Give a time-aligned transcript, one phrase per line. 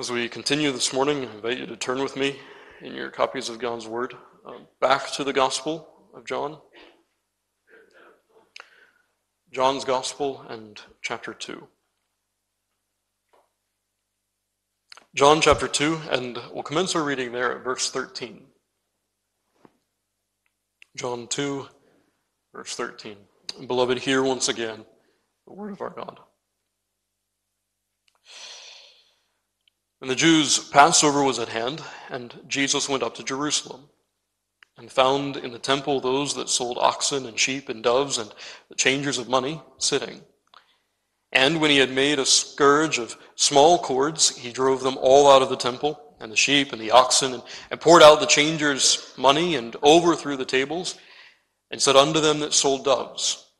[0.00, 2.40] As we continue this morning, I invite you to turn with me
[2.80, 4.14] in your copies of God's Word
[4.46, 6.56] uh, back to the Gospel of John.
[9.52, 11.68] John's Gospel and chapter 2.
[15.14, 18.46] John chapter 2, and we'll commence our reading there at verse 13.
[20.96, 21.68] John 2,
[22.54, 23.18] verse 13.
[23.66, 24.86] Beloved, hear once again
[25.46, 26.20] the word of our God.
[30.00, 33.90] When the Jews' Passover was at hand, and Jesus went up to Jerusalem,
[34.78, 38.32] and found in the temple those that sold oxen and sheep and doves and
[38.70, 40.22] the changers of money sitting.
[41.32, 45.42] And when he had made a scourge of small cords, he drove them all out
[45.42, 49.12] of the temple, and the sheep and the oxen, and, and poured out the changers'
[49.18, 50.98] money, and overthrew the tables,
[51.70, 53.50] and said unto them that sold doves,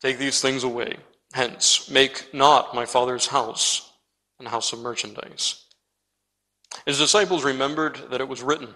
[0.00, 0.98] Take these things away.
[1.32, 3.91] Hence, make not my father's house
[4.42, 5.64] an house of merchandise.
[6.84, 8.74] His disciples remembered that it was written,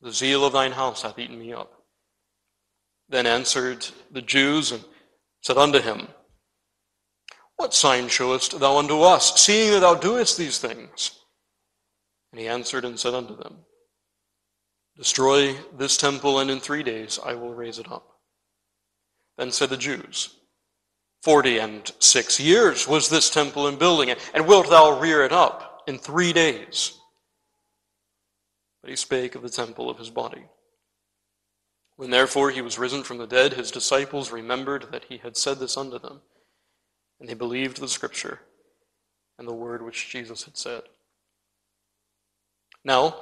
[0.00, 1.72] The zeal of thine house hath eaten me up.
[3.08, 4.84] Then answered the Jews and
[5.42, 6.08] said unto him,
[7.56, 11.12] what sign showest thou unto us, seeing that thou doest these things?
[12.32, 13.58] And he answered and said unto them,
[14.96, 18.06] Destroy this temple, and in three days I will raise it up.
[19.38, 20.36] Then said the Jews,
[21.24, 25.82] Forty and six years was this temple in building, and wilt thou rear it up
[25.86, 26.98] in three days?
[28.82, 30.44] But he spake of the temple of his body.
[31.96, 35.58] When therefore he was risen from the dead, his disciples remembered that he had said
[35.58, 36.20] this unto them
[37.24, 38.40] and they believed the scripture
[39.38, 40.82] and the word which Jesus had said.
[42.84, 43.20] Now,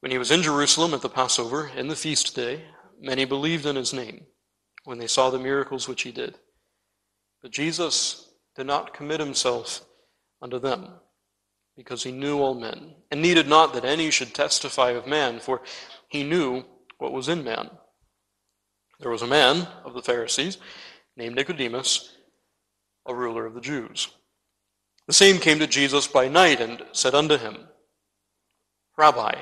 [0.00, 2.64] when he was in Jerusalem at the Passover, in the feast day,
[3.00, 4.26] many believed in his name
[4.84, 6.38] when they saw the miracles which he did.
[7.42, 9.84] But Jesus did not commit himself
[10.40, 10.88] unto them,
[11.76, 15.62] because he knew all men, and needed not that any should testify of man, for
[16.08, 16.64] he knew
[16.98, 17.70] what was in man.
[19.00, 20.58] There was a man of the Pharisees
[21.16, 22.16] named Nicodemus
[23.06, 24.08] a ruler of the Jews.
[25.06, 27.68] The same came to Jesus by night and said unto him,
[28.98, 29.34] Rabbi,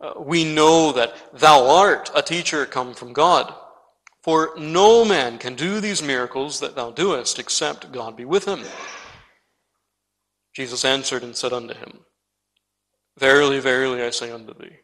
[0.00, 3.54] uh, we know that thou art a teacher come from God.
[4.28, 8.62] For no man can do these miracles that thou doest except God be with him.
[10.54, 12.00] Jesus answered and said unto him,
[13.18, 14.80] Verily, verily, I say unto thee,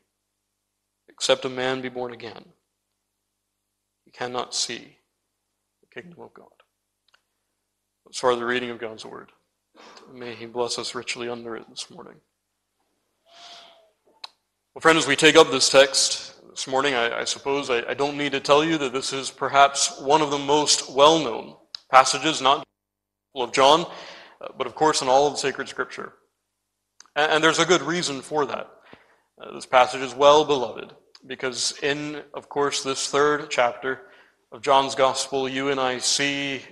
[1.11, 2.43] except a man be born again,
[4.07, 4.97] he cannot see
[5.83, 6.47] the kingdom of God.
[8.09, 9.31] As far as the reading of God's Word.
[10.11, 12.17] May He bless us richly under it this morning.
[14.75, 17.95] Well, friends, as we take up this text this morning, I, I suppose I, I,
[17.95, 21.57] don't need to tell you that this is perhaps one of the most well known
[21.91, 22.65] passages, not
[23.35, 23.81] of John,
[24.41, 26.13] uh, but of course in all of the sacred Scripture.
[27.17, 28.71] And, and there's a good reason for that.
[29.37, 30.95] Uh, this passage is well beloved
[31.27, 34.03] because in, of course, this third chapter
[34.53, 36.63] of John's Gospel, you and I see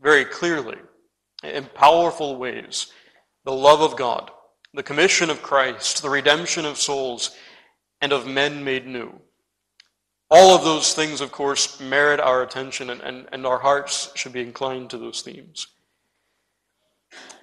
[0.00, 0.78] very clearly,
[1.44, 2.88] in powerful ways,
[3.44, 4.32] the love of God,
[4.74, 7.30] the commission of Christ, the redemption of souls,
[8.02, 9.12] and of men made new.
[10.28, 14.32] All of those things, of course, merit our attention, and, and, and our hearts should
[14.32, 15.68] be inclined to those themes.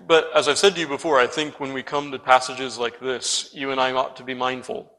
[0.06, 3.00] But as I've said to you before, I think when we come to passages like
[3.00, 4.92] this, you and I ought to be mindful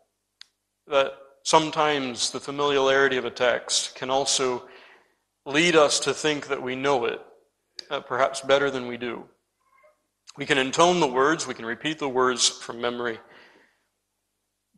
[0.87, 1.12] that
[1.43, 4.69] sometimes the familiarity of a text can also
[5.44, 7.21] lead us to think that we know it
[7.91, 9.25] uh, perhaps better than we do.
[10.37, 13.19] We can intone the words, we can repeat the words from memory,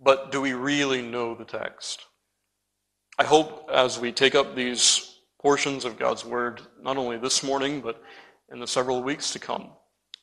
[0.03, 2.07] but do we really know the text?
[3.19, 7.81] I hope as we take up these portions of God's Word, not only this morning,
[7.81, 8.03] but
[8.53, 9.71] in the several weeks to come,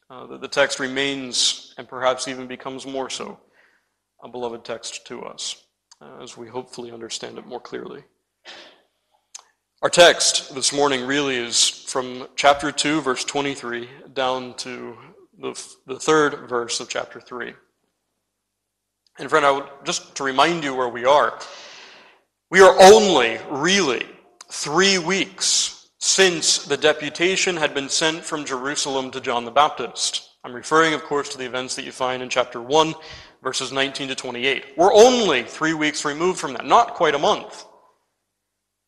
[0.10, 3.40] uh, that the text remains and perhaps even becomes more so
[4.24, 5.64] a beloved text to us
[6.02, 8.04] uh, as we hopefully understand it more clearly.
[9.82, 14.98] Our text this morning really is from chapter 2, verse 23, down to
[15.40, 15.54] the,
[15.88, 17.54] the third verse of chapter 3.
[19.20, 21.38] And friend, I would just to remind you where we are,
[22.50, 24.06] we are only really
[24.50, 30.30] three weeks since the deputation had been sent from Jerusalem to John the Baptist.
[30.46, 32.96] I'm referring, of course, to the events that you find in chapter 1,
[33.44, 34.78] verses 19 to 28.
[34.78, 37.66] We're only three weeks removed from that, not quite a month.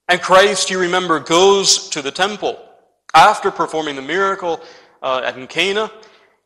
[0.08, 2.58] And Christ, you remember, goes to the temple
[3.14, 4.62] after performing the miracle
[5.04, 5.92] uh, at Cana.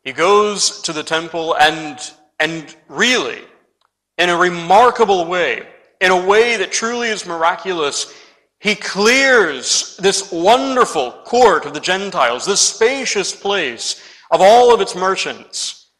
[0.02, 1.98] He goes to the temple and,
[2.40, 3.42] and really,
[4.18, 5.66] in a remarkable way,
[6.00, 8.14] in a way that truly is miraculous,
[8.60, 14.94] he clears this wonderful court of the Gentiles, this spacious place of all of its
[14.94, 15.90] merchants.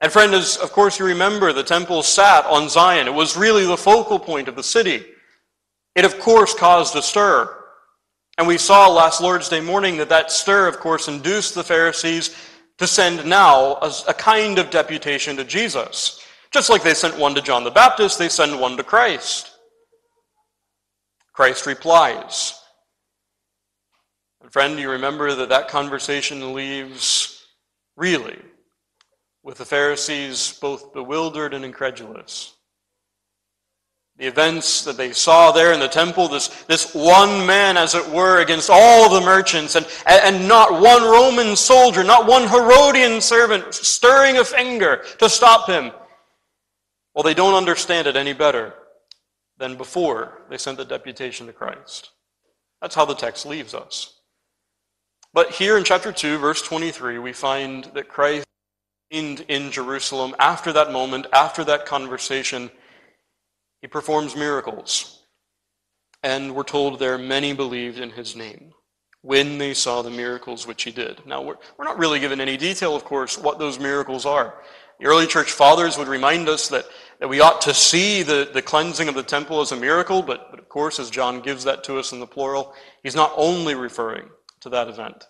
[0.00, 3.06] And friend, as of course you remember, the temple sat on Zion.
[3.06, 5.04] It was really the focal point of the city.
[5.94, 7.52] It of course caused a stir.
[8.36, 12.36] And we saw last Lord's Day morning that that stir, of course, induced the Pharisees
[12.76, 16.20] to send now a, a kind of deputation to Jesus.
[16.52, 19.50] Just like they sent one to John the Baptist, they send one to Christ.
[21.32, 22.58] Christ replies.
[24.42, 27.44] And friend, you remember that that conversation leaves
[27.96, 28.38] really
[29.42, 32.54] with the Pharisees both bewildered and incredulous.
[34.18, 38.08] The events that they saw there in the temple, this, this one man, as it
[38.08, 43.74] were, against all the merchants, and, and not one Roman soldier, not one Herodian servant
[43.74, 45.92] stirring a finger to stop him.
[47.16, 48.74] Well, they don't understand it any better
[49.56, 52.10] than before they sent the deputation to Christ.
[52.82, 54.20] That's how the text leaves us.
[55.32, 58.46] But here in chapter 2, verse 23, we find that Christ
[59.10, 62.70] in Jerusalem, after that moment, after that conversation,
[63.80, 65.22] he performs miracles.
[66.22, 68.74] And we're told there many believed in his name
[69.22, 71.24] when they saw the miracles which he did.
[71.24, 74.54] Now, we're, we're not really given any detail, of course, what those miracles are.
[74.98, 76.86] The early church fathers would remind us that,
[77.20, 80.50] that we ought to see the, the cleansing of the temple as a miracle, but,
[80.50, 83.74] but of course, as John gives that to us in the plural, he's not only
[83.74, 84.28] referring
[84.60, 85.24] to that event.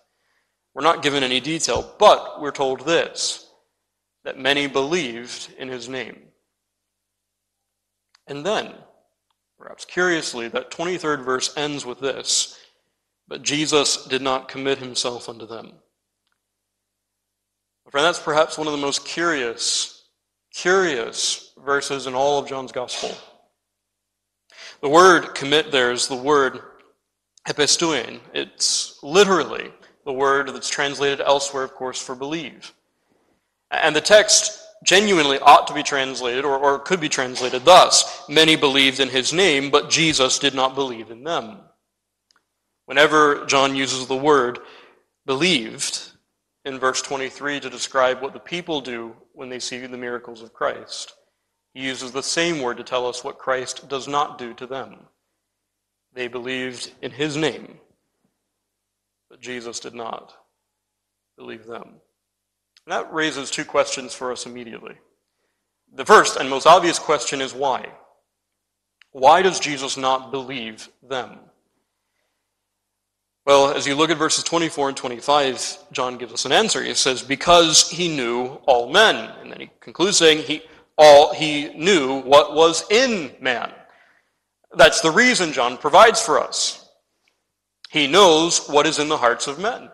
[0.73, 3.49] We're not given any detail, but we're told this
[4.25, 6.19] that many believed in his name.
[8.27, 8.73] And then,
[9.57, 12.59] perhaps curiously, that 23rd verse ends with this
[13.29, 15.73] But Jesus did not commit himself unto them.
[17.89, 20.09] Friend, that's perhaps one of the most curious,
[20.53, 23.11] curious verses in all of John's Gospel.
[24.81, 26.61] The word commit there is the word
[27.47, 28.19] episteuein.
[28.33, 29.71] It's literally
[30.05, 32.73] the word that's translated elsewhere, of course, for believe.
[33.71, 38.55] And the text genuinely ought to be translated, or, or could be translated thus Many
[38.55, 41.57] believed in his name, but Jesus did not believe in them.
[42.85, 44.59] Whenever John uses the word
[45.25, 46.11] believed
[46.63, 50.53] in verse 23 to describe what the people do when they see the miracles of
[50.53, 51.13] Christ,
[51.77, 54.95] he uses the same word to tell us what Christ does not do to them.
[56.11, 57.77] They believed in his name,
[59.29, 60.33] but Jesus did not
[61.37, 61.83] believe them.
[61.83, 64.95] And that raises two questions for us immediately.
[65.93, 67.85] The first and most obvious question is why?
[69.11, 71.37] Why does Jesus not believe them?
[73.45, 76.81] Well, as you look at verses 24 and 25, John gives us an answer.
[76.83, 79.31] He says, Because he knew all men.
[79.39, 80.63] And then he concludes saying, he,
[80.97, 83.71] all, he knew what was in man.
[84.75, 86.89] That's the reason John provides for us.
[87.89, 89.89] He knows what is in the hearts of men.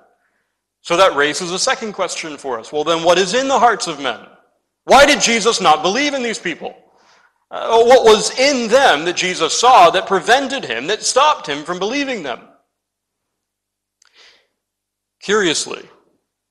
[0.81, 2.71] So that raises a second question for us.
[2.71, 4.19] Well, then, what is in the hearts of men?
[4.85, 6.75] Why did Jesus not believe in these people?
[7.49, 11.79] Uh, what was in them that Jesus saw that prevented him, that stopped him from
[11.79, 12.41] believing them?
[15.21, 15.87] Curiously,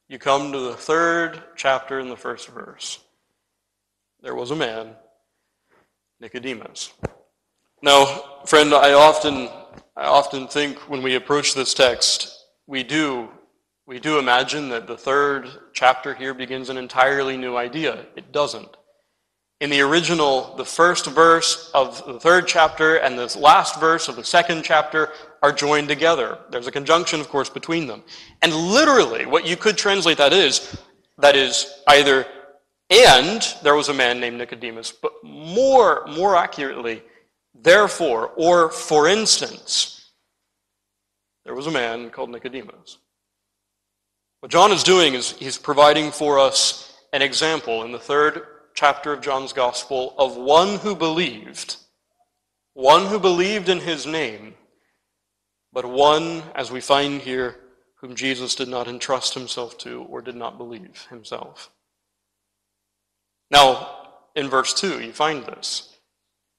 [0.08, 3.01] you come to the third chapter in the first verse.
[4.22, 4.94] There was a man,
[6.20, 6.92] Nicodemus.
[7.82, 9.48] Now, friend, I often,
[9.96, 13.28] I often think when we approach this text, we do
[13.84, 18.06] we do imagine that the third chapter here begins an entirely new idea.
[18.14, 18.76] It doesn't.
[19.60, 24.14] In the original, the first verse of the third chapter and the last verse of
[24.14, 25.10] the second chapter
[25.42, 26.38] are joined together.
[26.50, 28.04] There's a conjunction, of course, between them.
[28.40, 30.76] And literally, what you could translate that is,
[31.18, 32.24] that is either,
[32.92, 37.02] and there was a man named Nicodemus, but more, more accurately,
[37.54, 40.10] therefore, or for instance,
[41.46, 42.98] there was a man called Nicodemus.
[44.40, 48.42] What John is doing is he's providing for us an example in the third
[48.74, 51.76] chapter of John's Gospel of one who believed,
[52.74, 54.52] one who believed in his name,
[55.72, 57.56] but one, as we find here,
[57.96, 61.70] whom Jesus did not entrust himself to or did not believe himself.
[63.52, 65.94] Now, in verse 2, you find this.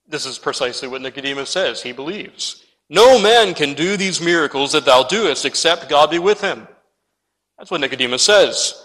[0.07, 1.81] This is precisely what Nicodemus says.
[1.81, 2.63] He believes.
[2.87, 6.67] No man can do these miracles that thou doest except God be with him.
[7.57, 8.79] That's what Nicodemus says.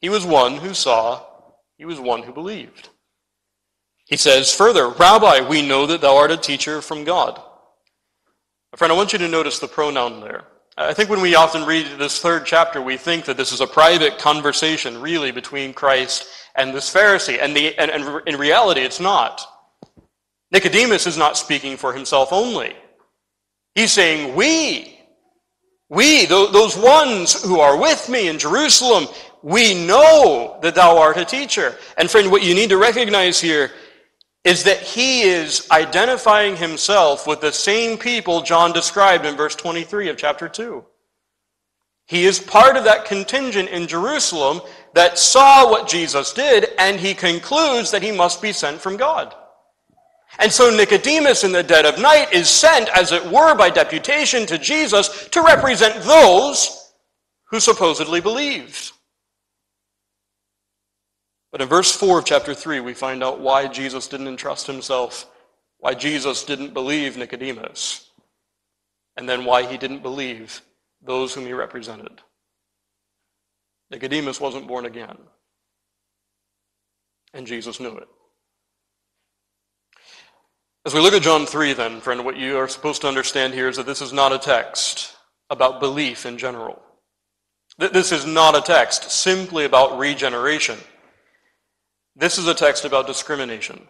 [0.00, 1.22] He was one who saw,
[1.76, 2.88] he was one who believed.
[4.06, 7.38] He says further, Rabbi, we know that thou art a teacher from God.
[8.72, 10.44] My friend, I want you to notice the pronoun there.
[10.78, 13.66] I think when we often read this third chapter, we think that this is a
[13.66, 16.26] private conversation, really, between Christ
[16.58, 17.38] and this Pharisee.
[17.40, 19.46] And, the, and, and in reality, it's not.
[20.50, 22.74] Nicodemus is not speaking for himself only.
[23.74, 24.98] He's saying, We,
[25.88, 29.06] we, those ones who are with me in Jerusalem,
[29.42, 31.76] We know that thou art a teacher.
[31.96, 33.70] And friend, what you need to recognize here
[34.44, 40.08] is that he is identifying himself with the same people John described in verse 23
[40.08, 40.84] of chapter 2.
[42.06, 44.62] He is part of that contingent in Jerusalem
[44.98, 49.32] that saw what Jesus did, and he concludes that he must be sent from God.
[50.40, 54.44] And so Nicodemus in the dead of night is sent, as it were, by deputation
[54.46, 56.92] to Jesus to represent those
[57.44, 58.90] who supposedly believed.
[61.52, 65.30] But in verse 4 of chapter 3, we find out why Jesus didn't entrust himself,
[65.78, 68.10] why Jesus didn't believe Nicodemus,
[69.16, 70.60] and then why he didn't believe
[71.00, 72.20] those whom he represented.
[73.90, 75.16] Nicodemus wasn't born again,
[77.32, 78.08] and Jesus knew it.
[80.84, 83.68] As we look at John 3, then, friend, what you are supposed to understand here
[83.68, 85.14] is that this is not a text
[85.50, 86.80] about belief in general.
[87.78, 90.78] This is not a text simply about regeneration.
[92.16, 93.86] This is a text about discrimination.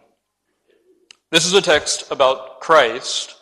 [1.31, 3.37] This is a text about Christ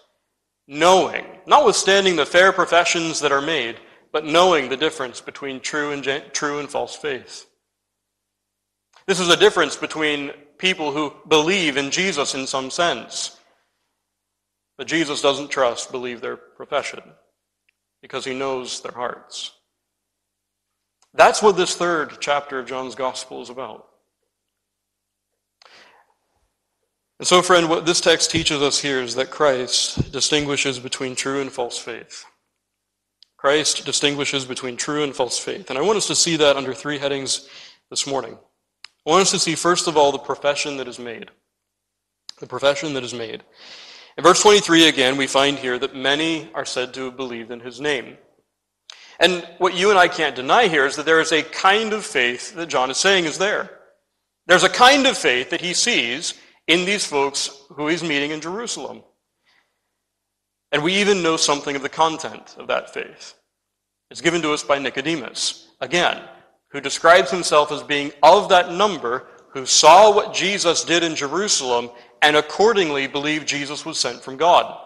[0.69, 3.77] knowing, notwithstanding the fair professions that are made,
[4.17, 7.45] but knowing the difference between true and, true and false faith.
[9.07, 13.39] This is a difference between people who believe in Jesus in some sense,
[14.79, 17.03] but Jesus doesn't trust, believe their profession
[18.01, 19.53] because he knows their hearts.
[21.13, 23.87] That's what this third chapter of John's Gospel is about.
[27.19, 31.43] And so, friend, what this text teaches us here is that Christ distinguishes between true
[31.43, 32.25] and false faith.
[33.47, 35.71] Christ distinguishes between true and false faith.
[35.71, 37.49] And I want us to see that under three headings
[37.91, 38.37] this morning.
[39.07, 41.31] I want us to see, first of all, the profession that is made.
[42.41, 43.45] The profession that is made.
[44.19, 47.61] In verse 23, again, we find here that many are said to have believed in
[47.61, 48.19] his name.
[49.21, 52.05] And what you and I can't deny here is that there is a kind of
[52.05, 53.71] faith that John is saying is there.
[54.49, 56.35] There's a kind of faith that he sees
[56.67, 59.05] in these folks who he's meeting in Jerusalem.
[60.77, 63.33] And we even know something of the content of that faith.
[64.11, 66.21] It's given to us by Nicodemus, again,
[66.71, 71.89] who describes himself as being of that number who saw what Jesus did in Jerusalem
[72.21, 74.79] and accordingly believed Jesus was sent from God.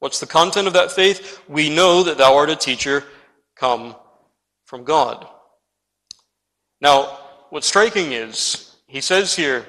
[0.00, 1.40] What's the content of that faith?
[1.46, 3.04] We know that thou art a teacher
[3.54, 3.94] come
[4.64, 5.24] from God.
[6.80, 7.16] Now,
[7.50, 9.66] what's striking is, he says here,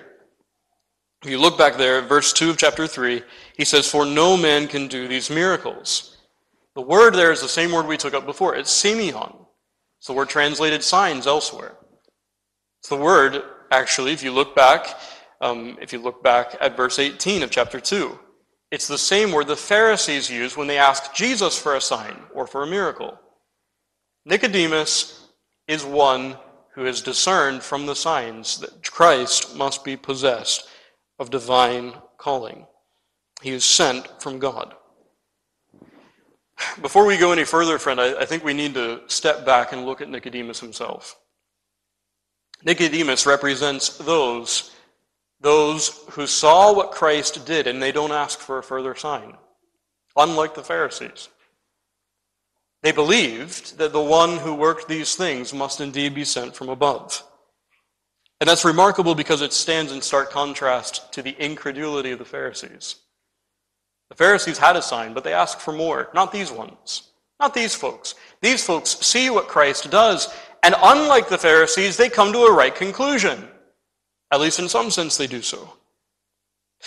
[1.23, 3.21] if you look back there, verse 2 of chapter 3,
[3.57, 6.17] he says, For no man can do these miracles.
[6.75, 8.55] The word there is the same word we took up before.
[8.55, 9.35] It's semeion.
[9.97, 11.75] It's the word translated signs elsewhere.
[12.79, 14.95] It's the word, actually, if you look back,
[15.41, 18.17] um, if you look back at verse 18 of chapter 2,
[18.69, 22.45] it's the same word the Pharisees use when they ask Jesus for a sign or
[22.45, 23.19] for a miracle.
[24.25, 25.27] Nicodemus
[25.67, 26.37] is one
[26.75, 30.67] who has discerned from the signs that Christ must be possessed
[31.17, 32.66] of divine calling.
[33.41, 34.73] He is sent from God.
[36.81, 39.85] Before we go any further, friend, I, I, think we need to step back and
[39.85, 41.19] look at Nicodemus himself.
[42.63, 44.71] Nicodemus represents those,
[45.39, 49.37] those who saw what Christ did and they don't ask for a further sign,
[50.15, 51.29] unlike the Pharisees.
[52.81, 57.23] They believed that the one who worked these things must indeed be sent from above.
[58.39, 62.95] And that's remarkable because it stands in stark contrast to the incredulity of the Pharisees.
[64.09, 66.09] The Pharisees had a sign, but they asked for more.
[66.13, 67.09] Not these ones.
[67.39, 68.15] Not these folks.
[68.41, 70.33] These folks see what Christ does,
[70.63, 73.47] and unlike the Pharisees, they come to a right conclusion.
[74.31, 75.73] At least in some sense, they do so.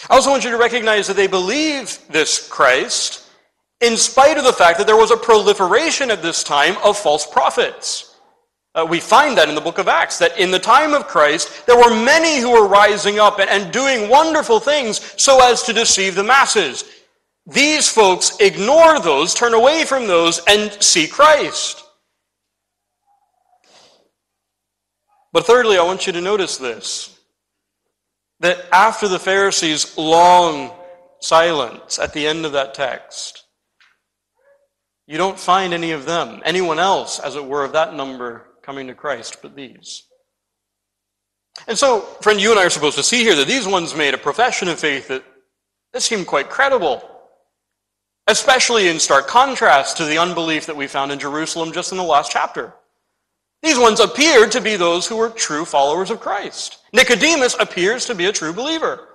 [0.08, 3.26] I also want you to recognize that they believe this Christ
[3.80, 7.26] in spite of the fact that there was a proliferation at this time of false
[7.26, 8.14] prophets.
[8.74, 11.66] Uh, we find that in the book of Acts, that in the time of Christ,
[11.66, 15.72] there were many who were rising up and, and doing wonderful things so as to
[15.72, 16.84] deceive the masses.
[17.50, 21.82] These folks ignore those, turn away from those, and see Christ.
[25.32, 27.16] But thirdly, I want you to notice this
[28.38, 30.72] that after the Pharisees' long
[31.20, 33.44] silence at the end of that text,
[35.06, 38.86] you don't find any of them, anyone else, as it were, of that number coming
[38.86, 40.04] to Christ but these.
[41.66, 44.14] And so, friend, you and I are supposed to see here that these ones made
[44.14, 45.24] a profession of faith that,
[45.92, 47.02] that seemed quite credible,
[48.30, 52.04] especially in stark contrast to the unbelief that we found in Jerusalem just in the
[52.04, 52.72] last chapter.
[53.62, 56.78] These ones appeared to be those who were true followers of Christ.
[56.92, 59.08] Nicodemus appears to be a true believer.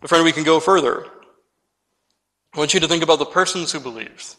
[0.00, 1.06] But friend, we can go further.
[2.54, 4.36] I want you to think about the persons who believed.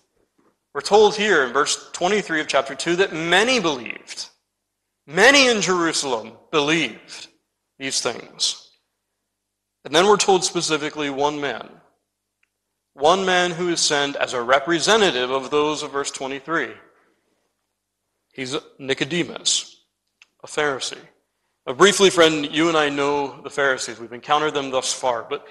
[0.74, 4.30] We're told here in verse 23 of chapter 2 that many believed.
[5.08, 7.28] Many in Jerusalem believed
[7.80, 8.61] these things.
[9.84, 11.70] And then we're told specifically one man.
[12.94, 16.70] One man who is sent as a representative of those of verse 23.
[18.34, 19.84] He's Nicodemus,
[20.44, 20.98] a Pharisee.
[21.66, 24.00] Now, briefly, friend, you and I know the Pharisees.
[24.00, 25.26] We've encountered them thus far.
[25.30, 25.46] But,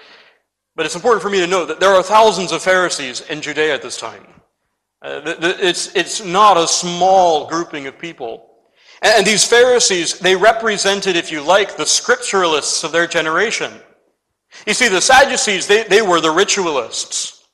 [0.75, 3.73] but it's important for me to note that there are thousands of Pharisees in Judea
[3.73, 4.25] at this time.
[5.01, 8.49] Uh, it's, it's not a small grouping of people.
[9.01, 13.71] And, and these Pharisees, they represented, if you like, the scripturalists of their generation.
[14.67, 17.45] You see, the Sadducees, they, they were the ritualists.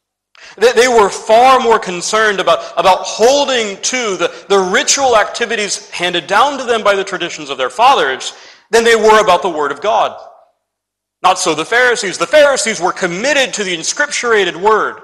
[0.57, 6.27] They, they were far more concerned about, about holding to the, the ritual activities handed
[6.27, 8.33] down to them by the traditions of their fathers
[8.71, 10.19] than they were about the Word of God.
[11.23, 12.17] Not so the Pharisees.
[12.17, 15.01] The Pharisees were committed to the inscripturated Word.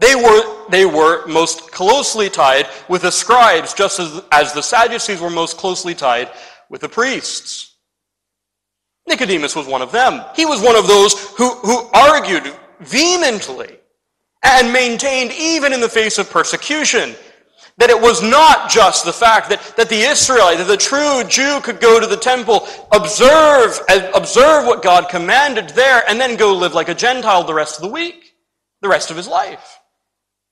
[0.00, 5.20] They were, they were most closely tied with the scribes, just as, as the Sadducees
[5.20, 6.30] were most closely tied
[6.68, 7.73] with the priests.
[9.06, 10.24] Nicodemus was one of them.
[10.34, 13.78] He was one of those who, who argued vehemently
[14.42, 17.14] and maintained, even in the face of persecution,
[17.76, 21.60] that it was not just the fact that, that the Israelite, that the true Jew
[21.60, 23.78] could go to the temple, observe,
[24.14, 27.82] observe what God commanded there, and then go live like a Gentile the rest of
[27.82, 28.34] the week,
[28.80, 29.80] the rest of his life.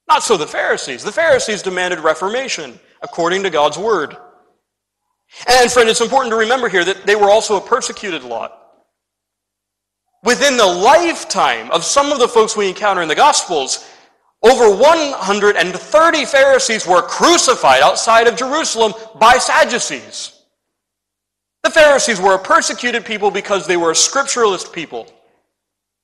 [0.09, 1.05] Not so the Pharisees.
[1.05, 4.17] The Pharisees demanded reformation according to God's word.
[5.47, 8.59] And friend, it's important to remember here that they were also a persecuted lot.
[10.25, 13.89] Within the lifetime of some of the folks we encounter in the Gospels,
[14.43, 20.43] over 130 Pharisees were crucified outside of Jerusalem by Sadducees.
[21.63, 25.13] The Pharisees were a persecuted people because they were a scripturalist people,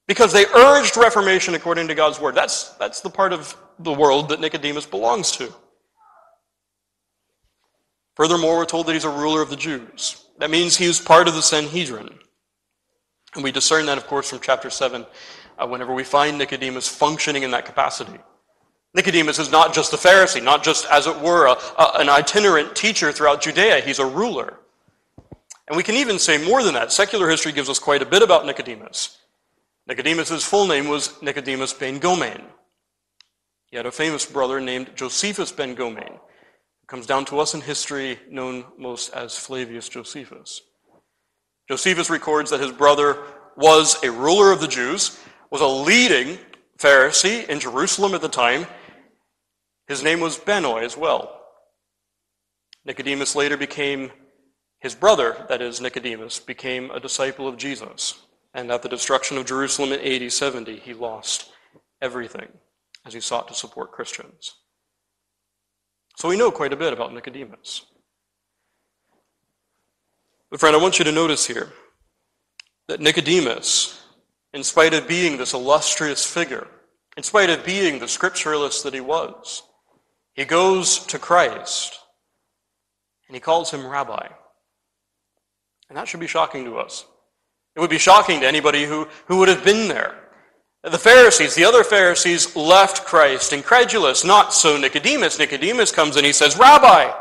[0.06, 2.36] because they urged reformation according to God's word.
[2.36, 5.52] That's, that's the part of the world that Nicodemus belongs to.
[8.18, 10.24] Furthermore, we're told that he's a ruler of the Jews.
[10.38, 12.10] That means he was part of the Sanhedrin.
[13.36, 15.06] And we discern that, of course, from chapter 7,
[15.56, 18.18] uh, whenever we find Nicodemus functioning in that capacity.
[18.92, 22.74] Nicodemus is not just a Pharisee, not just, as it were, a, a, an itinerant
[22.74, 23.82] teacher throughout Judea.
[23.82, 24.58] He's a ruler.
[25.68, 26.90] And we can even say more than that.
[26.90, 29.16] Secular history gives us quite a bit about Nicodemus.
[29.86, 32.42] Nicodemus' full name was Nicodemus ben Gorion.
[33.66, 36.18] He had a famous brother named Josephus ben Gorion,
[36.88, 40.62] comes down to us in history known most as Flavius Josephus.
[41.68, 43.22] Josephus records that his brother
[43.56, 45.20] was a ruler of the Jews,
[45.50, 46.38] was a leading
[46.78, 48.66] Pharisee in Jerusalem at the time.
[49.86, 51.42] His name was Benoi as well.
[52.86, 54.10] Nicodemus later became
[54.80, 58.22] his brother, that is, Nicodemus, became a disciple of Jesus.
[58.54, 61.50] And at the destruction of Jerusalem in AD 70, he lost
[62.00, 62.48] everything
[63.04, 64.54] as he sought to support Christians.
[66.18, 67.86] So we know quite a bit about Nicodemus.
[70.50, 71.68] But, friend, I want you to notice here
[72.88, 74.02] that Nicodemus,
[74.52, 76.66] in spite of being this illustrious figure,
[77.16, 79.62] in spite of being the scripturalist that he was,
[80.34, 81.96] he goes to Christ
[83.28, 84.26] and he calls him rabbi.
[85.88, 87.06] And that should be shocking to us.
[87.76, 90.27] It would be shocking to anybody who, who would have been there.
[90.84, 94.24] The Pharisees, the other Pharisees, left Christ incredulous.
[94.24, 95.38] Not so Nicodemus.
[95.38, 97.12] Nicodemus comes and he says, Rabbi,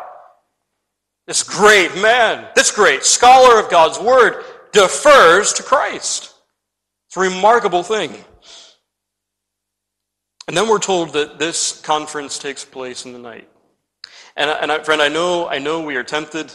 [1.26, 6.34] this great man, this great scholar of God's word, defers to Christ.
[7.08, 8.14] It's a remarkable thing.
[10.48, 13.50] And then we're told that this conference takes place in the night.
[14.38, 16.54] And, and I, friend, I know, I know we are tempted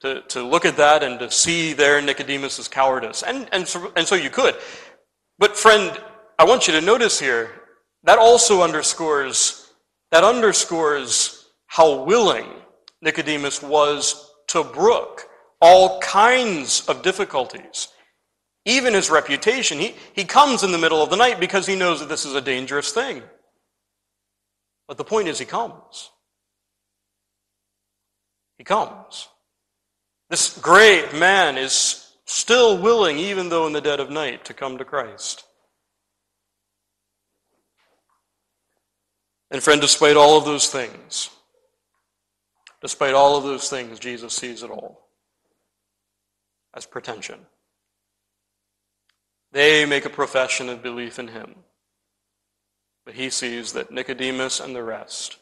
[0.00, 3.22] to, to look at that and to see there Nicodemus' cowardice.
[3.22, 4.56] And, and, so, and so you could.
[5.38, 5.96] But friend,
[6.38, 7.50] I want you to notice here,
[8.04, 9.72] that also underscores,
[10.12, 12.46] that underscores how willing
[13.02, 15.28] Nicodemus was to brook
[15.60, 17.88] all kinds of difficulties.
[18.64, 19.78] Even his reputation.
[19.78, 22.34] He, he comes in the middle of the night because he knows that this is
[22.34, 23.22] a dangerous thing.
[24.86, 26.10] But the point is, he comes.
[28.58, 29.28] He comes.
[30.30, 34.78] This great man is still willing, even though in the dead of night, to come
[34.78, 35.47] to Christ.
[39.50, 41.30] And friend, despite all of those things,
[42.82, 45.08] despite all of those things, Jesus sees it all
[46.74, 47.40] as pretension.
[49.52, 51.54] They make a profession of belief in him,
[53.06, 55.38] but he sees that Nicodemus and the rest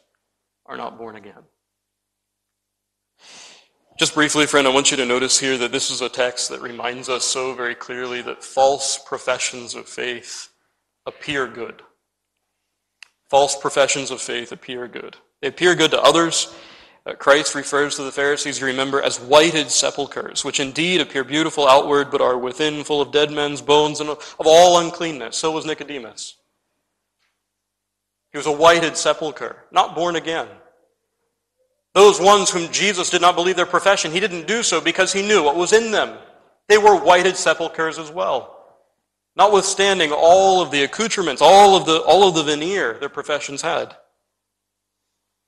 [0.65, 1.43] are not born again.
[3.99, 6.61] Just briefly, friend, I want you to notice here that this is a text that
[6.61, 10.49] reminds us so very clearly that false professions of faith
[11.05, 11.81] appear good.
[13.29, 15.17] False professions of faith appear good.
[15.41, 16.53] They appear good to others.
[17.05, 21.67] Uh, Christ refers to the Pharisees, you remember, as whited sepulchres, which indeed appear beautiful
[21.67, 25.37] outward, but are within full of dead men's bones and of all uncleanness.
[25.37, 26.35] So was Nicodemus.
[28.31, 30.47] He was a whited sepulchre, not born again.
[31.93, 35.25] Those ones whom Jesus did not believe their profession, he didn't do so because he
[35.25, 36.17] knew what was in them.
[36.67, 38.56] They were whited sepulchres as well.
[39.37, 43.95] Notwithstanding all of the accoutrements, all of the, all of the veneer their professions had.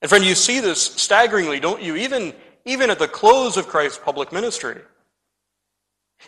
[0.01, 1.95] And friend, you see this staggeringly, don't you?
[1.95, 2.33] Even,
[2.65, 4.77] even at the close of Christ's public ministry.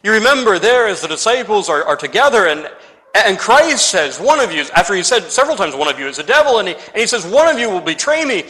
[0.04, 2.67] You remember there as the disciples are, are together and,
[3.13, 6.17] and Christ says, one of you, after he said several times, one of you is
[6.17, 8.45] a devil, and he, and he says, one of you will betray me.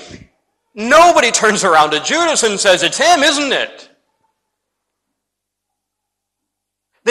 [0.75, 3.90] Nobody turns around to Judas and says, it's him, isn't it?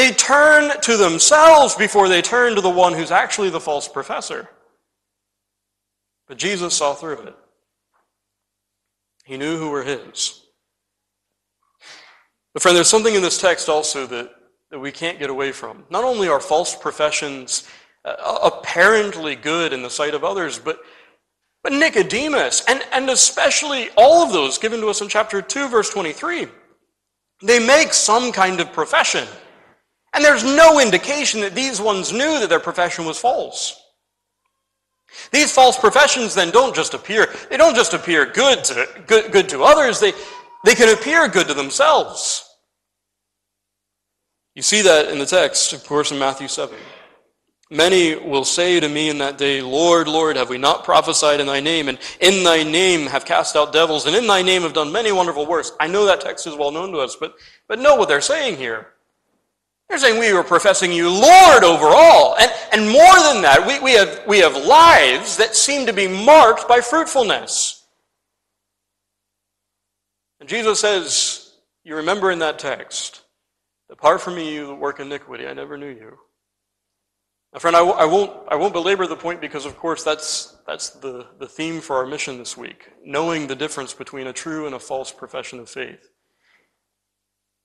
[0.01, 4.49] They turn to themselves before they turn to the one who's actually the false professor.
[6.27, 7.37] But Jesus saw through it.
[9.27, 10.41] He knew who were his.
[12.55, 14.31] But, friend, there's something in this text also that,
[14.71, 15.85] that we can't get away from.
[15.91, 17.69] Not only are false professions
[18.07, 20.81] uh, apparently good in the sight of others, but,
[21.63, 25.91] but Nicodemus, and, and especially all of those given to us in chapter 2, verse
[25.91, 26.47] 23,
[27.43, 29.29] they make some kind of profession.
[30.13, 33.81] And there's no indication that these ones knew that their profession was false.
[35.31, 39.49] These false professions then don't just appear, they don't just appear good to, good, good
[39.51, 40.13] to others, they,
[40.65, 42.47] they can appear good to themselves.
[44.55, 46.77] You see that in the text, of course, in Matthew 7.
[47.73, 51.47] Many will say to me in that day, Lord, Lord, have we not prophesied in
[51.47, 54.73] thy name, and in thy name have cast out devils, and in thy name have
[54.73, 55.71] done many wonderful works?
[55.79, 57.35] I know that text is well known to us, but,
[57.69, 58.89] but know what they're saying here.
[59.91, 62.37] They're saying we were professing you Lord over all.
[62.39, 66.07] And, and more than that, we, we, have, we have lives that seem to be
[66.07, 67.85] marked by fruitfulness.
[70.39, 73.25] And Jesus says, You remember in that text,
[73.91, 75.49] Depart from me, you work iniquity.
[75.49, 76.17] I never knew you.
[77.53, 80.91] Now, friend, I, I, won't, I won't belabor the point because, of course, that's, that's
[80.91, 84.77] the, the theme for our mission this week knowing the difference between a true and
[84.77, 86.09] a false profession of faith.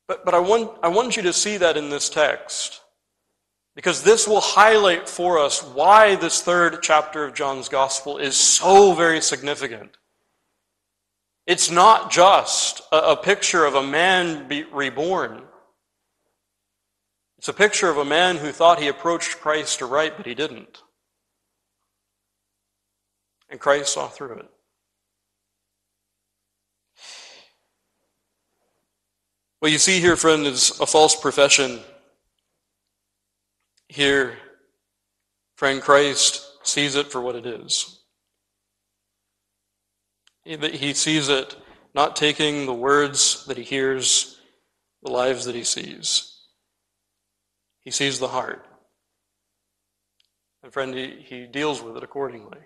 [0.07, 2.81] But, but I, want, I want you to see that in this text.
[3.75, 8.93] Because this will highlight for us why this third chapter of John's Gospel is so
[8.93, 9.97] very significant.
[11.45, 15.43] It's not just a, a picture of a man reborn.
[17.37, 20.81] It's a picture of a man who thought he approached Christ aright, but he didn't.
[23.49, 24.49] And Christ saw through it.
[29.65, 31.79] What you see here, friend, is a false profession.
[33.89, 34.37] Here,
[35.55, 38.03] friend, Christ sees it for what it is.
[40.43, 41.55] He sees it
[41.95, 44.39] not taking the words that he hears,
[45.01, 46.41] the lives that he sees.
[47.81, 48.67] He sees the heart.
[50.61, 52.59] And friend, he, he deals with it accordingly.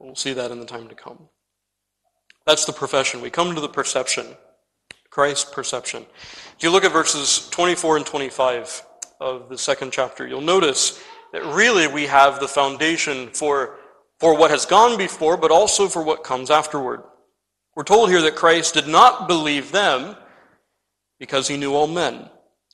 [0.00, 1.28] We'll see that in the time to come.
[2.44, 3.20] That's the profession.
[3.20, 4.26] We come to the perception.
[5.12, 6.06] Christ's perception.
[6.56, 8.86] If you look at verses 24 and 25
[9.20, 13.78] of the second chapter, you'll notice that really we have the foundation for,
[14.18, 17.02] for what has gone before, but also for what comes afterward.
[17.74, 20.16] We're told here that Christ did not believe them
[21.20, 22.30] because he knew all men,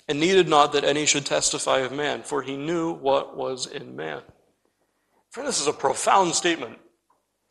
[0.07, 3.97] and needed not that any should testify of man, for he knew what was in
[3.97, 4.23] man.
[5.31, 6.79] Friend, this is a profound statement.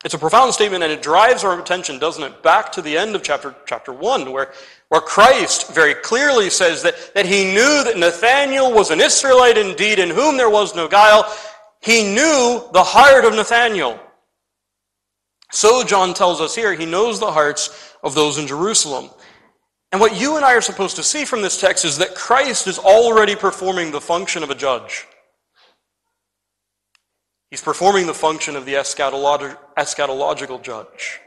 [0.04, 3.16] It's a profound statement and it drives our attention, doesn't it, back to the end
[3.16, 4.52] of chapter, chapter 1, where,
[4.90, 9.98] where Christ very clearly says that, that he knew that Nathanael was an Israelite indeed,
[9.98, 11.24] in whom there was no guile.
[11.80, 13.98] He knew the heart of Nathanael.
[15.50, 19.10] So John tells us here, he knows the hearts of those in Jerusalem.
[19.90, 22.66] And what you and I are supposed to see from this text is that Christ
[22.68, 25.06] is already performing the function of a judge.
[27.50, 31.20] He's performing the function of the eschatolog- eschatological judge,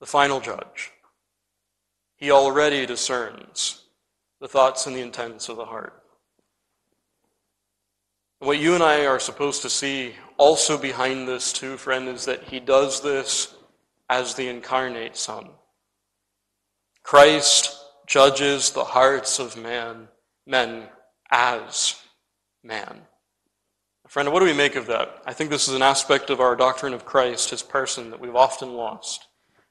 [0.00, 0.92] the final judge.
[2.16, 3.84] He already discerns
[4.40, 5.94] the thoughts and the intents of the heart.
[8.40, 12.44] what you and I are supposed to see also behind this, too, friend, is that
[12.44, 13.52] he does this
[14.08, 15.50] as the incarnate Son.
[17.02, 20.06] Christ judges the hearts of man,
[20.46, 20.88] men
[21.32, 22.00] as
[22.62, 23.07] man.
[24.08, 25.22] Friend, what do we make of that?
[25.26, 28.34] I think this is an aspect of our doctrine of Christ, his person, that we've
[28.34, 29.26] often lost.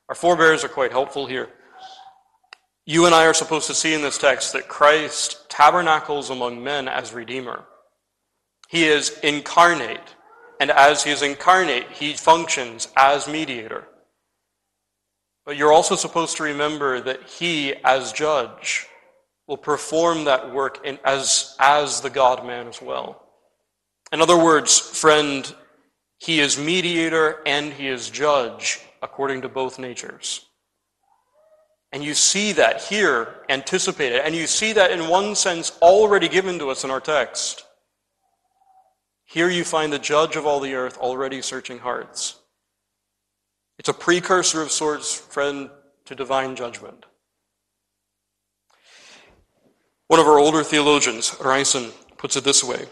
[0.10, 1.50] Our forebears are quite helpful here.
[2.86, 6.88] You and I are supposed to see in this text that Christ tabernacles among men
[6.88, 7.66] as Redeemer.
[8.68, 10.16] He is incarnate,
[10.60, 13.88] and as he is incarnate, he functions as mediator.
[15.48, 18.86] But you're also supposed to remember that he, as judge,
[19.48, 23.27] will perform that work in, as, as the God man as well.
[24.12, 25.54] In other words, friend,
[26.20, 30.46] he is mediator and he is judge according to both natures.
[31.92, 36.60] And you see that here anticipated, and you see that in one sense already given
[36.60, 37.64] to us in our text.
[39.26, 42.36] Here you find the judge of all the earth already searching hearts.
[43.80, 45.70] It's a precursor of sorts, friend,
[46.06, 47.06] to divine judgment.
[50.08, 52.88] One of our older theologians, Riissen, puts it this way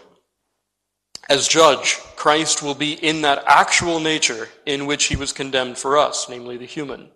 [1.28, 5.98] As judge, Christ will be in that actual nature in which he was condemned for
[5.98, 7.08] us, namely the human.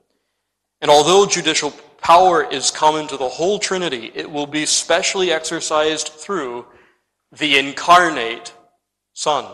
[0.81, 6.09] And although judicial power is common to the whole Trinity, it will be specially exercised
[6.09, 6.67] through
[7.33, 8.53] the incarnate
[9.13, 9.45] Son.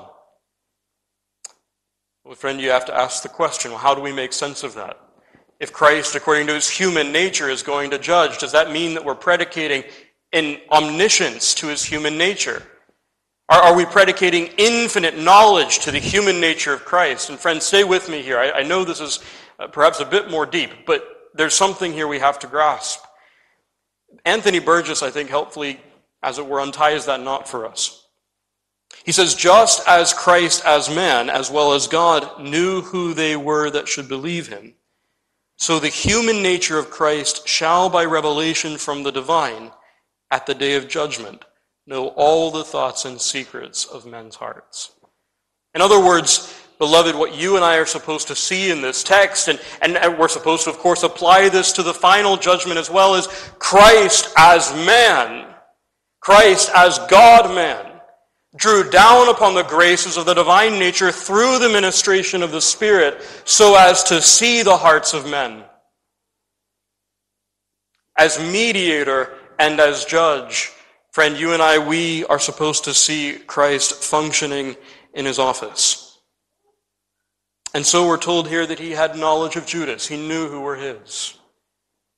[2.24, 4.74] Well, friend, you have to ask the question well, how do we make sense of
[4.74, 4.98] that?
[5.58, 9.04] If Christ, according to his human nature, is going to judge, does that mean that
[9.04, 9.84] we're predicating
[10.32, 12.62] an omniscience to his human nature?
[13.48, 17.30] Are, are we predicating infinite knowledge to the human nature of Christ?
[17.30, 18.38] And friends, stay with me here.
[18.38, 19.20] I, I know this is
[19.58, 21.04] uh, perhaps a bit more deep, but
[21.34, 23.04] there's something here we have to grasp.
[24.24, 25.80] Anthony Burgess, I think, helpfully,
[26.22, 28.06] as it were, unties that knot for us.
[29.04, 33.70] He says, just as Christ as man, as well as God, knew who they were
[33.70, 34.74] that should believe him,
[35.56, 39.72] so the human nature of Christ shall, by revelation from the divine,
[40.30, 41.44] at the day of judgment,
[41.86, 44.92] know all the thoughts and secrets of men's hearts.
[45.74, 49.48] In other words, beloved, what you and I are supposed to see in this text,
[49.48, 53.14] and, and we're supposed to, of course, apply this to the final judgment as well,
[53.14, 53.26] is
[53.58, 55.54] Christ as man,
[56.20, 58.00] Christ as God man,
[58.56, 63.22] drew down upon the graces of the divine nature through the ministration of the Spirit
[63.44, 65.62] so as to see the hearts of men.
[68.18, 70.72] As mediator and as judge,
[71.16, 74.76] friend, you and I, we are supposed to see Christ functioning
[75.14, 76.20] in his office.
[77.72, 80.08] And so we're told here that he had knowledge of Judas.
[80.08, 81.38] He knew who were his.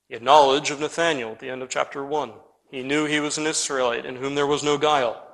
[0.09, 2.33] He had knowledge of Nathanael at the end of chapter 1.
[2.71, 5.25] He knew he was an Israelite in whom there was no guile.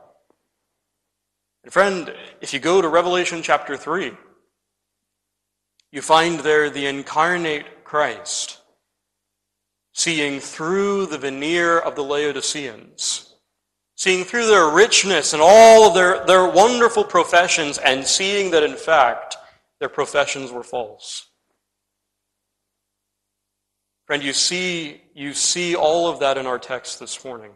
[1.64, 4.12] And friend, if you go to Revelation chapter 3,
[5.92, 8.62] you find there the incarnate Christ
[9.92, 13.32] seeing through the veneer of the Laodiceans,
[13.96, 18.76] seeing through their richness and all of their, their wonderful professions, and seeing that in
[18.76, 19.38] fact
[19.80, 21.28] their professions were false.
[24.06, 27.52] Friend, you see, you see all of that in our text this morning.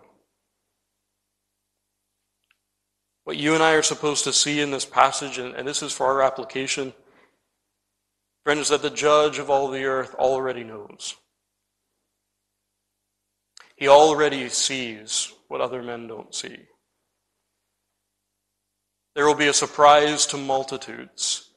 [3.25, 5.93] What you and I are supposed to see in this passage, and, and this is
[5.93, 6.93] for our application,
[8.43, 11.15] friend, is that the judge of all the earth already knows.
[13.75, 16.57] He already sees what other men don't see.
[19.15, 21.49] There will be a surprise to multitudes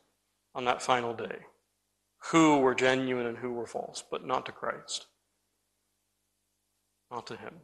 [0.54, 1.38] on that final day
[2.30, 5.06] who were genuine and who were false, but not to Christ,
[7.10, 7.54] not to Him.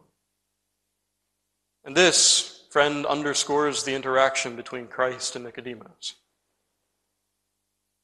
[1.84, 6.16] And this friend underscores the interaction between Christ and Nicodemus.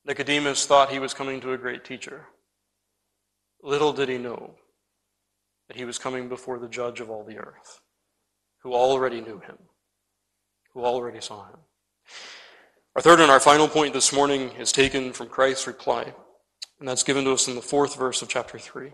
[0.06, 2.26] Nicodemus thought he was coming to a great teacher.
[3.62, 4.54] Little did he know
[5.68, 7.80] that he was coming before the judge of all the earth,
[8.64, 9.59] who already knew him,
[10.72, 11.59] who already saw him.
[12.96, 16.14] Our third and our final point this morning is taken from Christ's reply,
[16.81, 18.92] and that's given to us in the fourth verse of chapter 3.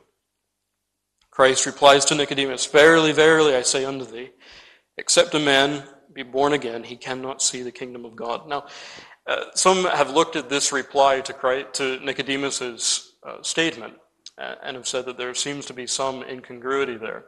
[1.31, 4.31] Christ replies to Nicodemus, Verily, verily, I say unto thee,
[4.99, 8.49] Except a man be born again, he cannot see the kingdom of God.
[8.49, 8.67] Now,
[9.29, 13.95] uh, some have looked at this reply to, to Nicodemus's uh, statement
[14.37, 17.27] uh, and have said that there seems to be some incongruity there.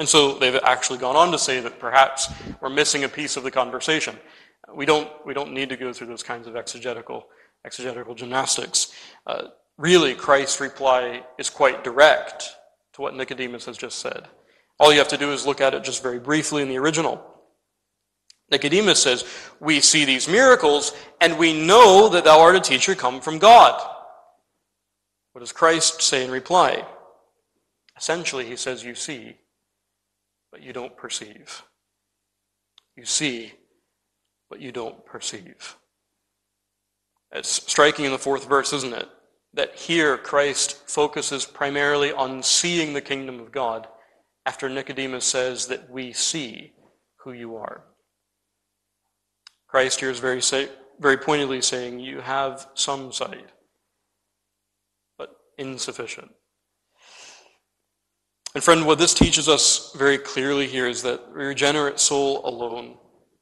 [0.00, 2.32] And so they've actually gone on to say that perhaps
[2.62, 4.16] we're missing a piece of the conversation.
[4.74, 7.26] We don't, we don't need to go through those kinds of exegetical,
[7.66, 8.94] exegetical gymnastics.
[9.26, 12.48] Uh, really, Christ's reply is quite direct
[12.94, 14.26] to what Nicodemus has just said.
[14.78, 17.22] All you have to do is look at it just very briefly in the original.
[18.50, 19.22] Nicodemus says,
[19.60, 23.78] We see these miracles, and we know that thou art a teacher come from God.
[25.32, 26.86] What does Christ say in reply?
[27.98, 29.36] Essentially, he says, You see,
[30.50, 31.62] but you don't perceive.
[32.96, 33.52] You see,
[34.48, 35.76] but you don't perceive.
[37.32, 39.08] It's striking in the fourth verse, isn't it?
[39.54, 43.86] That here Christ focuses primarily on seeing the kingdom of God
[44.46, 46.72] after Nicodemus says that we see
[47.24, 47.84] who you are.
[49.68, 53.46] Christ here is very, say, very pointedly saying, You have some sight,
[55.16, 56.32] but insufficient.
[58.54, 62.96] And friend, what this teaches us very clearly here is that the regenerate soul alone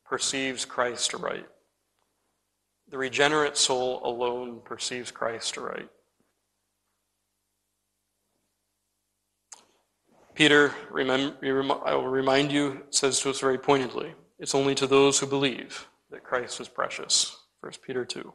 [0.04, 1.46] perceives Christ aright.
[2.90, 5.88] The regenerate soul alone perceives Christ aright.
[10.34, 15.26] Peter, I will remind you, says to us very pointedly, it's only to those who
[15.26, 17.36] believe that Christ is precious.
[17.60, 18.20] 1 Peter 2.
[18.20, 18.32] And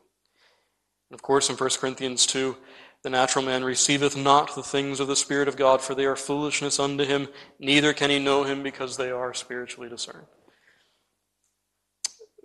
[1.14, 2.58] of course, in 1 Corinthians 2,
[3.04, 6.16] the natural man receiveth not the things of the Spirit of God, for they are
[6.16, 7.28] foolishness unto him,
[7.60, 10.26] neither can he know him because they are spiritually discerned.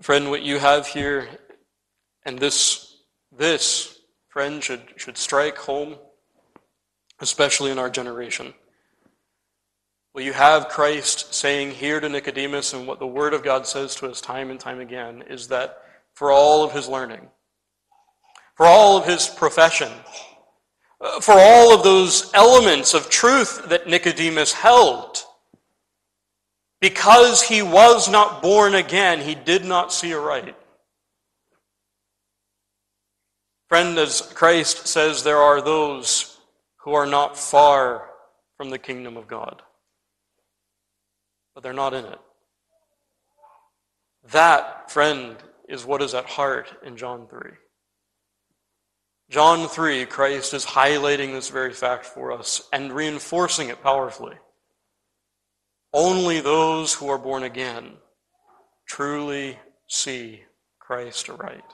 [0.02, 1.28] Friend, what you have here,
[2.24, 2.96] and this,
[3.36, 5.96] this, friend, should, should strike home,
[7.20, 8.52] especially in our generation.
[10.12, 13.94] What you have Christ saying here to Nicodemus, and what the Word of God says
[13.96, 15.78] to us time and time again, is that
[16.14, 17.28] for all of his learning,
[18.56, 19.92] for all of his profession,
[21.00, 25.24] Uh, for all of those elements of truth that Nicodemus held.
[26.80, 30.56] Because he was not born again, he did not see aright.
[33.68, 36.38] Friend, as Christ says, there are those
[36.78, 38.08] who are not far
[38.56, 39.62] from the kingdom of God,
[41.54, 42.18] but they're not in it.
[44.30, 45.36] That, friend,
[45.68, 47.50] is what is at heart in John 3.
[49.30, 54.36] John 3, Christ is highlighting this very fact for us and reinforcing it powerfully.
[55.92, 57.92] Only those who are born again
[58.86, 60.42] truly see
[60.78, 61.64] Christ aright.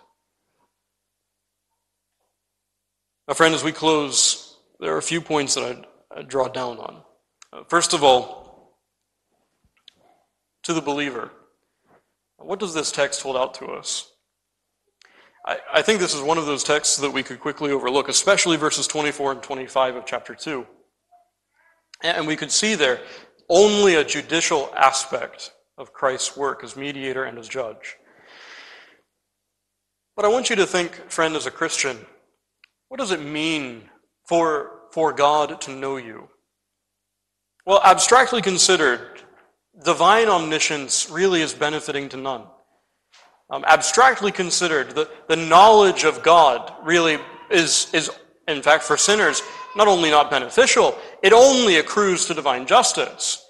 [3.29, 7.03] Now, friend, as we close, there are a few points that I'd draw down on.
[7.53, 8.81] Uh, first of all,
[10.65, 11.31] to the believer,
[12.37, 14.11] what does this text hold out to us?
[15.45, 18.57] I, I think this is one of those texts that we could quickly overlook, especially
[18.57, 20.67] verses 24 and 25 of chapter 2.
[22.03, 23.01] And we could see there
[23.49, 27.97] only a judicial aspect of Christ's work as mediator and as judge.
[30.17, 31.99] But I want you to think, friend, as a Christian,
[32.89, 33.91] what does it mean
[34.29, 36.29] for, for God to know you?
[37.67, 39.23] Well, abstractly considered,
[39.85, 42.45] divine omniscience really is benefiting to none.
[43.51, 47.19] Um, abstractly considered, the, the knowledge of God really
[47.51, 48.11] is, is,
[48.49, 49.43] in fact, for sinners,
[49.77, 53.45] not only not beneficial, it only accrues to divine justice.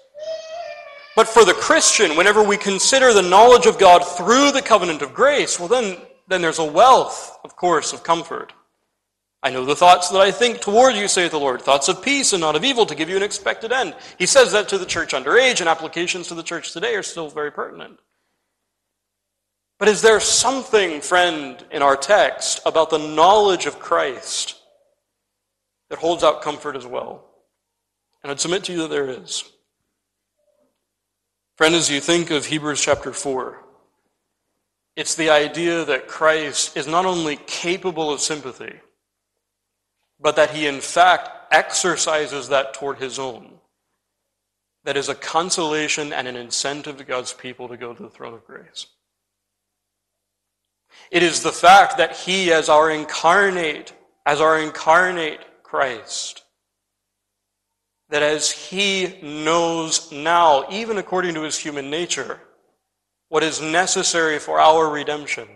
[1.15, 5.13] But for the Christian, whenever we consider the knowledge of God through the covenant of
[5.13, 8.51] grace, well, then, then there's a wealth, of course, of comfort.
[9.41, 12.33] I know the thoughts that I think toward you, saith the Lord, thoughts of peace
[12.33, 13.95] and not of evil, to give you an expected end.
[14.17, 17.29] He says that to the church underage, and applications to the church today are still
[17.29, 17.99] very pertinent.
[19.77, 24.55] But is there something, friend, in our text about the knowledge of Christ
[25.89, 27.25] that holds out comfort as well?
[28.23, 29.43] And I'd submit to you that there is.
[31.57, 33.61] Friend, as you think of Hebrews chapter 4,
[34.95, 38.79] it's the idea that Christ is not only capable of sympathy,
[40.19, 43.59] but that he in fact exercises that toward his own.
[44.85, 48.33] That is a consolation and an incentive to God's people to go to the throne
[48.33, 48.87] of grace.
[51.11, 53.93] It is the fact that he, as our incarnate,
[54.25, 56.43] as our incarnate Christ,
[58.09, 62.39] that as he knows now, even according to his human nature,
[63.29, 65.47] what is necessary for our redemption,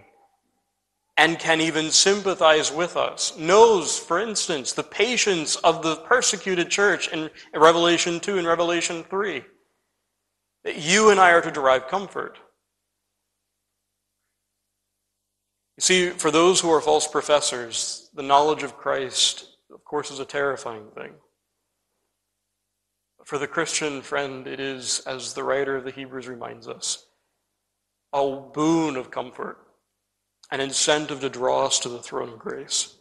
[1.17, 7.09] and can even sympathize with us, knows, for instance, the patience of the persecuted church
[7.09, 9.43] in Revelation 2 and Revelation 3,
[10.63, 12.39] that you and I are to derive comfort.
[15.79, 20.19] You see, for those who are false professors, the knowledge of Christ, of course, is
[20.19, 21.13] a terrifying thing.
[23.23, 27.05] For the Christian friend, it is, as the writer of the Hebrews reminds us,
[28.11, 29.57] a boon of comfort,
[30.51, 32.97] an incentive to draw us to the throne of grace.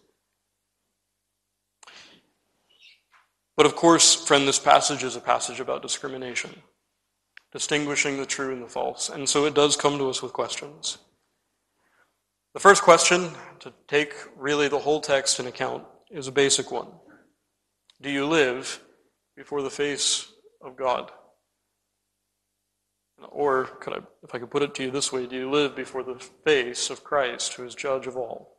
[3.57, 6.63] But of course, friend, this passage is a passage about discrimination,
[7.51, 9.09] distinguishing the true and the false.
[9.09, 10.99] And so it does come to us with questions.
[12.59, 13.31] The first question,
[13.61, 16.89] to take really the whole text in account, is a basic one.
[18.03, 18.81] Do you live
[19.37, 21.13] before the face of God?
[23.31, 25.77] Or, could I, if I could put it to you this way, do you live
[25.77, 28.57] before the face of Christ, who is judge of all?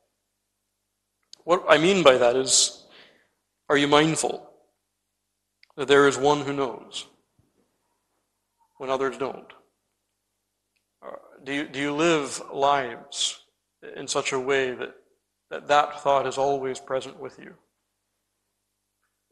[1.43, 2.85] What I mean by that is,
[3.67, 4.49] are you mindful
[5.75, 7.05] that there is one who knows
[8.77, 9.51] when others don't?
[11.05, 13.41] Uh, do you, do you live lives
[13.95, 14.95] in such a way that
[15.49, 17.55] that, that thought is always present with you.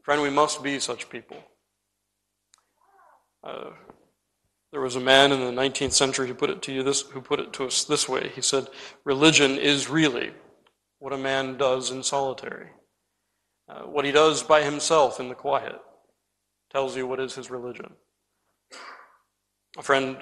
[0.04, 1.38] Friend, we must be such people.
[3.44, 3.72] Uh,
[4.72, 7.22] there was a man in the 19th century who put it to you this, who
[7.22, 8.30] put it to us this way.
[8.30, 8.68] He said,
[9.04, 10.34] "Religion is really
[11.00, 12.72] what a man does in solitary.
[13.70, 15.80] Uh, what he does by himself in the quiet
[16.72, 17.96] tells you what is his religion."
[19.82, 20.18] Friend,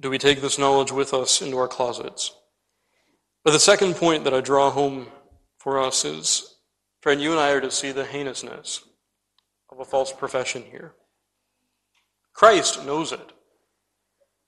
[0.00, 2.34] do we take this knowledge with us into our closets?
[3.44, 5.06] But the second point that I draw home
[5.58, 6.56] for us is,
[7.00, 8.82] friend, you and I are to see the heinousness
[9.70, 10.92] of a false profession here.
[12.34, 13.32] Christ knows it.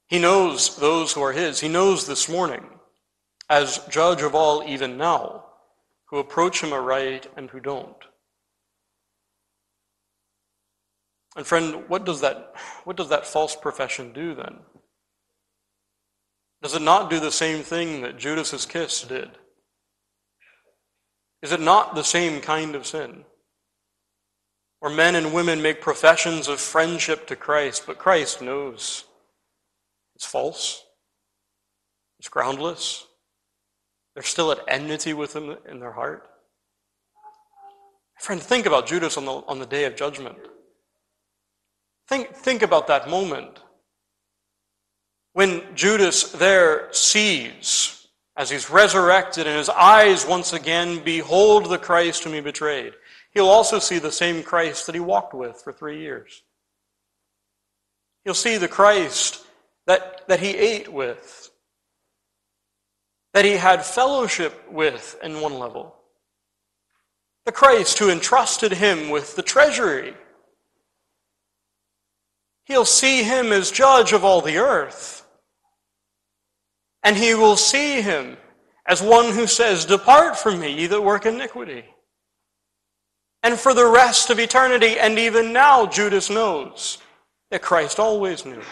[0.08, 1.60] He knows those who are His.
[1.60, 2.66] He knows this morning,
[3.48, 5.46] as judge of all, even now,
[6.06, 7.96] who approach Him aright and who don't.
[11.34, 12.52] And friend, what does that,
[12.84, 14.58] what does that false profession do then?
[16.62, 19.30] Does it not do the same thing that Judas's kiss did?
[21.42, 23.24] Is it not the same kind of sin?
[24.78, 29.04] Where men and women make professions of friendship to Christ, but Christ knows
[30.14, 30.84] it's false.
[32.20, 33.06] It's groundless.
[34.14, 36.28] They're still at enmity with him in their heart.
[38.20, 40.38] Friend, think about Judas on the, on the day of judgment.
[42.08, 43.58] Think, think about that moment
[45.32, 48.06] when Judas there sees,
[48.36, 52.94] as he's resurrected and his eyes once again behold the Christ whom he betrayed.
[53.32, 56.42] He'll also see the same Christ that he walked with for three years.
[58.24, 59.44] He'll see the Christ
[59.86, 61.50] that, that he ate with,
[63.32, 65.96] that he had fellowship with in one level.
[67.44, 70.14] The Christ who entrusted him with the treasury.
[72.64, 75.21] He'll see him as judge of all the earth.
[77.02, 78.36] And he will see him
[78.86, 81.84] as one who says, Depart from me, ye that work iniquity.
[83.42, 86.98] And for the rest of eternity, and even now, Judas knows
[87.50, 88.62] that Christ always knew.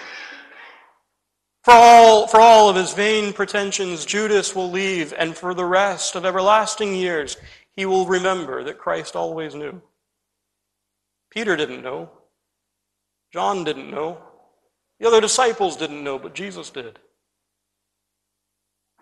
[1.64, 6.14] For all, for all of his vain pretensions, Judas will leave, and for the rest
[6.14, 7.37] of everlasting years,
[7.72, 9.83] he will remember that Christ always knew.
[11.31, 12.11] Peter didn't know.
[13.33, 14.18] John didn't know.
[14.99, 16.99] The other disciples didn't know, but Jesus did.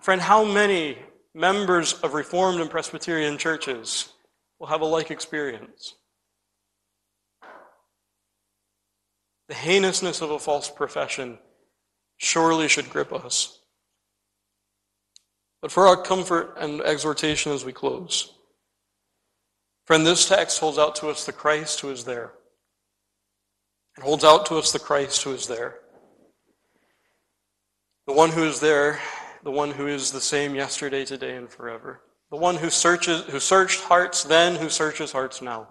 [0.01, 0.99] Friend, how many
[1.35, 4.13] members of Reformed and Presbyterian churches
[4.59, 5.95] will have a like experience?
[9.49, 11.39] The heinousness of a false profession
[12.19, 13.61] surely should grip us.
[15.61, 18.35] But for our comfort and exhortation as we close,
[19.87, 22.33] friend, this text holds out to us the Christ who is there.
[23.97, 25.81] It holds out to us the Christ who is there.
[28.07, 29.01] The one who is there,
[29.45, 32.01] the one who is the same yesterday, today, and forever.
[32.31, 35.69] The one who searches, who searched hearts then, who searches hearts now.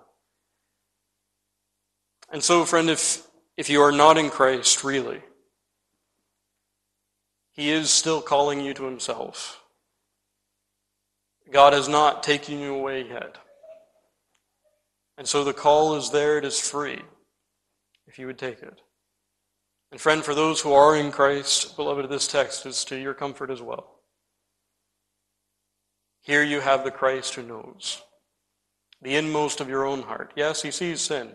[2.32, 5.22] And so, friend, if, if you are not in Christ, really,
[7.52, 9.64] he is still calling you to Himself.
[11.52, 13.38] God has not taken you away yet.
[15.18, 17.02] And so the call is there, it is free,
[18.06, 18.82] if you would take it.
[19.92, 23.50] And friend, for those who are in Christ, beloved, this text is to your comfort
[23.50, 24.02] as well.
[26.22, 28.02] Here you have the Christ who knows
[29.02, 30.34] the inmost of your own heart.
[30.36, 31.28] Yes, he sees sin.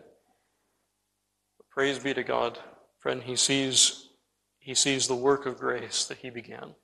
[1.57, 2.59] But praise be to God.
[2.99, 4.09] Friend, he sees
[4.59, 6.75] he sees the work of grace that he began.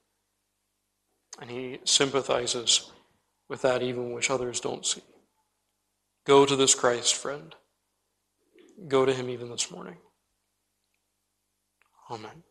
[1.40, 2.90] And he sympathizes
[3.48, 5.02] with that even which others don't see.
[6.26, 7.54] Go to this Christ, friend.
[8.88, 9.98] Go to him even this morning.
[12.11, 12.47] Amen.